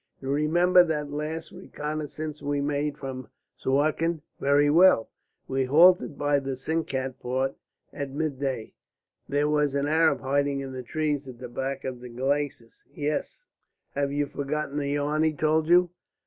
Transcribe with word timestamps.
"You 0.19 0.31
remember 0.31 0.83
that 0.83 1.11
last 1.11 1.51
reconnaissance 1.51 2.41
we 2.41 2.59
made 2.59 2.97
from 2.97 3.27
Suakin?" 3.55 4.23
"Very 4.39 4.67
well." 4.67 5.11
"We 5.47 5.65
halted 5.65 6.17
by 6.17 6.39
the 6.39 6.55
Sinkat 6.55 7.17
fort 7.19 7.55
at 7.93 8.09
midday. 8.09 8.73
There 9.29 9.47
was 9.47 9.75
an 9.75 9.87
Arab 9.87 10.21
hiding 10.21 10.59
in 10.59 10.71
the 10.71 10.81
trees 10.81 11.27
at 11.27 11.37
the 11.37 11.49
back 11.49 11.83
of 11.83 11.99
the 11.99 12.09
glacis." 12.09 12.81
"Yes." 12.91 13.41
"Have 13.93 14.11
you 14.11 14.25
forgotten 14.25 14.79
the 14.79 14.89
yarn 14.89 15.21
he 15.21 15.33
told 15.33 15.67
you?" 15.67 15.91